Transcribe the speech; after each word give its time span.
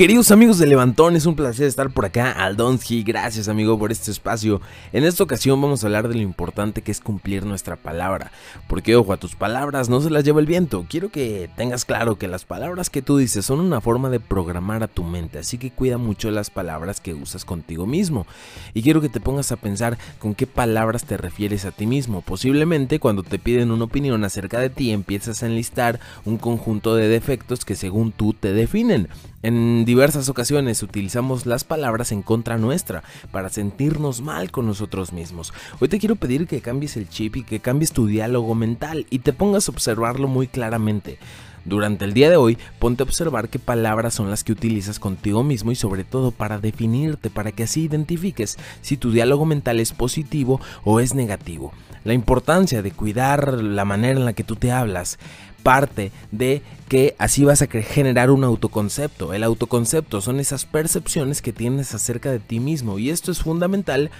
Queridos 0.00 0.30
amigos 0.30 0.56
de 0.56 0.66
Levantón, 0.66 1.14
es 1.14 1.26
un 1.26 1.36
placer 1.36 1.66
estar 1.66 1.90
por 1.90 2.06
acá, 2.06 2.32
Aldonsky, 2.32 3.02
gracias 3.02 3.48
amigo 3.48 3.78
por 3.78 3.92
este 3.92 4.10
espacio. 4.10 4.62
En 4.94 5.04
esta 5.04 5.22
ocasión 5.22 5.60
vamos 5.60 5.84
a 5.84 5.88
hablar 5.88 6.08
de 6.08 6.14
lo 6.14 6.22
importante 6.22 6.80
que 6.80 6.90
es 6.90 7.02
cumplir 7.02 7.44
nuestra 7.44 7.76
palabra, 7.76 8.32
porque 8.66 8.96
ojo, 8.96 9.12
a 9.12 9.18
tus 9.18 9.34
palabras 9.34 9.90
no 9.90 10.00
se 10.00 10.08
las 10.08 10.24
lleva 10.24 10.40
el 10.40 10.46
viento. 10.46 10.86
Quiero 10.88 11.10
que 11.10 11.50
tengas 11.54 11.84
claro 11.84 12.16
que 12.16 12.28
las 12.28 12.46
palabras 12.46 12.88
que 12.88 13.02
tú 13.02 13.18
dices 13.18 13.44
son 13.44 13.60
una 13.60 13.82
forma 13.82 14.08
de 14.08 14.20
programar 14.20 14.82
a 14.82 14.88
tu 14.88 15.04
mente, 15.04 15.40
así 15.40 15.58
que 15.58 15.70
cuida 15.70 15.98
mucho 15.98 16.30
las 16.30 16.48
palabras 16.48 17.02
que 17.02 17.12
usas 17.12 17.44
contigo 17.44 17.84
mismo. 17.84 18.26
Y 18.72 18.80
quiero 18.80 19.02
que 19.02 19.10
te 19.10 19.20
pongas 19.20 19.52
a 19.52 19.56
pensar 19.56 19.98
con 20.18 20.34
qué 20.34 20.46
palabras 20.46 21.04
te 21.04 21.18
refieres 21.18 21.66
a 21.66 21.72
ti 21.72 21.84
mismo. 21.84 22.22
Posiblemente 22.22 23.00
cuando 23.00 23.22
te 23.22 23.38
piden 23.38 23.70
una 23.70 23.84
opinión 23.84 24.24
acerca 24.24 24.60
de 24.60 24.70
ti 24.70 24.92
empiezas 24.92 25.42
a 25.42 25.46
enlistar 25.46 26.00
un 26.24 26.38
conjunto 26.38 26.94
de 26.94 27.08
defectos 27.08 27.66
que 27.66 27.76
según 27.76 28.12
tú 28.12 28.32
te 28.32 28.54
definen. 28.54 29.10
En 29.42 29.86
diversas 29.90 30.28
ocasiones 30.28 30.84
utilizamos 30.84 31.46
las 31.46 31.64
palabras 31.64 32.12
en 32.12 32.22
contra 32.22 32.58
nuestra 32.58 33.02
para 33.32 33.48
sentirnos 33.48 34.20
mal 34.20 34.52
con 34.52 34.64
nosotros 34.64 35.12
mismos. 35.12 35.52
Hoy 35.80 35.88
te 35.88 35.98
quiero 35.98 36.14
pedir 36.14 36.46
que 36.46 36.60
cambies 36.60 36.96
el 36.96 37.08
chip 37.08 37.34
y 37.34 37.42
que 37.42 37.58
cambies 37.58 37.90
tu 37.90 38.06
diálogo 38.06 38.54
mental 38.54 39.08
y 39.10 39.18
te 39.18 39.32
pongas 39.32 39.68
a 39.68 39.72
observarlo 39.72 40.28
muy 40.28 40.46
claramente. 40.46 41.18
Durante 41.64 42.04
el 42.04 42.14
día 42.14 42.30
de 42.30 42.36
hoy, 42.36 42.58
ponte 42.78 43.02
a 43.02 43.06
observar 43.06 43.48
qué 43.48 43.58
palabras 43.58 44.14
son 44.14 44.30
las 44.30 44.44
que 44.44 44.52
utilizas 44.52 44.98
contigo 44.98 45.44
mismo 45.44 45.72
y 45.72 45.76
sobre 45.76 46.04
todo 46.04 46.30
para 46.30 46.58
definirte, 46.58 47.30
para 47.30 47.52
que 47.52 47.64
así 47.64 47.82
identifiques 47.82 48.56
si 48.80 48.96
tu 48.96 49.10
diálogo 49.12 49.44
mental 49.44 49.80
es 49.80 49.92
positivo 49.92 50.60
o 50.84 51.00
es 51.00 51.14
negativo. 51.14 51.72
La 52.04 52.14
importancia 52.14 52.80
de 52.80 52.92
cuidar 52.92 53.62
la 53.62 53.84
manera 53.84 54.18
en 54.18 54.24
la 54.24 54.32
que 54.32 54.44
tú 54.44 54.56
te 54.56 54.72
hablas 54.72 55.18
parte 55.60 56.10
de 56.32 56.62
que 56.88 57.14
así 57.18 57.44
vas 57.44 57.62
a 57.62 57.66
generar 57.66 58.30
un 58.30 58.44
autoconcepto. 58.44 59.32
El 59.34 59.44
autoconcepto 59.44 60.20
son 60.20 60.40
esas 60.40 60.64
percepciones 60.64 61.42
que 61.42 61.52
tienes 61.52 61.94
acerca 61.94 62.30
de 62.30 62.40
ti 62.40 62.58
mismo 62.58 62.98
y 62.98 63.10
esto 63.10 63.30
es 63.30 63.40
fundamental 63.40 64.10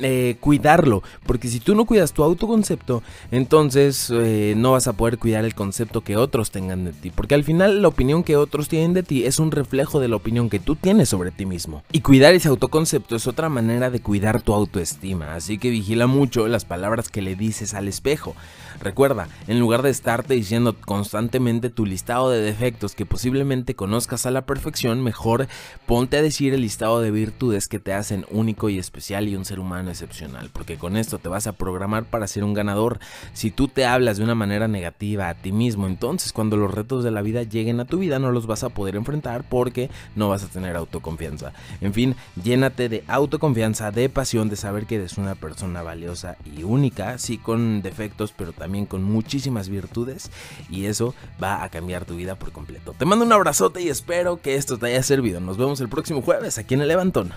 eh, 0.00 0.36
cuidarlo, 0.40 1.02
porque 1.24 1.48
si 1.48 1.60
tú 1.60 1.74
no 1.74 1.84
cuidas 1.84 2.12
tu 2.12 2.24
autoconcepto, 2.24 3.02
entonces 3.30 4.10
eh, 4.12 4.54
no 4.56 4.72
vas 4.72 4.88
a 4.88 4.94
poder 4.94 5.18
cuidar 5.18 5.44
el 5.44 5.54
concepto 5.54 6.00
que 6.00 6.16
otros 6.16 6.50
tengan 6.50 6.84
de 6.84 6.92
ti, 6.92 7.10
porque 7.10 7.36
al 7.36 7.44
final 7.44 7.80
la 7.80 7.88
opinión 7.88 8.24
que 8.24 8.36
otros 8.36 8.68
tienen 8.68 8.92
de 8.92 9.04
ti 9.04 9.24
es 9.24 9.38
un 9.38 9.52
reflejo 9.52 10.00
de 10.00 10.08
la 10.08 10.16
opinión 10.16 10.50
que 10.50 10.58
tú 10.58 10.74
tienes 10.74 11.10
sobre 11.10 11.30
ti 11.30 11.46
mismo. 11.46 11.84
Y 11.92 12.00
cuidar 12.00 12.34
ese 12.34 12.48
autoconcepto 12.48 13.14
es 13.14 13.28
otra 13.28 13.48
manera 13.48 13.90
de 13.90 14.00
cuidar 14.00 14.42
tu 14.42 14.52
autoestima, 14.52 15.34
así 15.34 15.58
que 15.58 15.70
vigila 15.70 16.08
mucho 16.08 16.48
las 16.48 16.64
palabras 16.64 17.08
que 17.08 17.22
le 17.22 17.36
dices 17.36 17.74
al 17.74 17.86
espejo. 17.86 18.34
Recuerda, 18.80 19.28
en 19.46 19.60
lugar 19.60 19.82
de 19.82 19.90
estarte 19.90 20.34
diciendo 20.34 20.74
constantemente 20.84 21.70
tu 21.70 21.86
listado 21.86 22.30
de 22.30 22.40
defectos 22.40 22.96
que 22.96 23.06
posiblemente 23.06 23.76
conozcas 23.76 24.26
a 24.26 24.32
la 24.32 24.44
perfección, 24.44 25.04
mejor 25.04 25.46
ponte 25.86 26.16
a 26.16 26.22
decir 26.22 26.52
el 26.52 26.62
listado 26.62 27.00
de 27.00 27.12
virtudes 27.12 27.68
que 27.68 27.78
te 27.78 27.92
hacen 27.92 28.26
único 28.30 28.68
y 28.68 28.78
especial 28.78 29.28
y 29.28 29.36
un 29.36 29.44
ser 29.44 29.60
humano 29.60 29.73
excepcional, 29.82 30.50
porque 30.52 30.76
con 30.76 30.96
esto 30.96 31.18
te 31.18 31.28
vas 31.28 31.46
a 31.46 31.52
programar 31.52 32.04
para 32.04 32.26
ser 32.26 32.44
un 32.44 32.54
ganador. 32.54 32.98
Si 33.32 33.50
tú 33.50 33.68
te 33.68 33.86
hablas 33.86 34.18
de 34.18 34.24
una 34.24 34.34
manera 34.34 34.68
negativa 34.68 35.28
a 35.28 35.34
ti 35.34 35.52
mismo, 35.52 35.86
entonces 35.86 36.32
cuando 36.32 36.56
los 36.56 36.72
retos 36.72 37.04
de 37.04 37.10
la 37.10 37.22
vida 37.22 37.42
lleguen 37.42 37.80
a 37.80 37.84
tu 37.84 37.98
vida 37.98 38.18
no 38.18 38.30
los 38.30 38.46
vas 38.46 38.64
a 38.64 38.68
poder 38.70 38.96
enfrentar 38.96 39.44
porque 39.48 39.90
no 40.16 40.28
vas 40.28 40.44
a 40.44 40.48
tener 40.48 40.76
autoconfianza. 40.76 41.52
En 41.80 41.92
fin, 41.92 42.16
llénate 42.42 42.88
de 42.88 43.04
autoconfianza, 43.08 43.90
de 43.90 44.08
pasión, 44.08 44.48
de 44.48 44.56
saber 44.56 44.86
que 44.86 44.96
eres 44.96 45.18
una 45.18 45.34
persona 45.34 45.82
valiosa 45.82 46.36
y 46.44 46.62
única, 46.62 47.18
sí 47.18 47.38
con 47.38 47.82
defectos, 47.82 48.32
pero 48.36 48.52
también 48.52 48.86
con 48.86 49.02
muchísimas 49.02 49.68
virtudes 49.68 50.30
y 50.70 50.86
eso 50.86 51.14
va 51.42 51.62
a 51.62 51.68
cambiar 51.68 52.04
tu 52.04 52.16
vida 52.16 52.36
por 52.36 52.52
completo. 52.52 52.94
Te 52.96 53.04
mando 53.04 53.24
un 53.24 53.32
abrazote 53.32 53.82
y 53.82 53.88
espero 53.88 54.40
que 54.40 54.54
esto 54.54 54.78
te 54.78 54.86
haya 54.86 55.02
servido. 55.02 55.40
Nos 55.40 55.56
vemos 55.56 55.80
el 55.80 55.88
próximo 55.88 56.22
jueves 56.22 56.58
aquí 56.58 56.74
en 56.74 56.82
el 56.82 56.88
Levantón. 56.88 57.32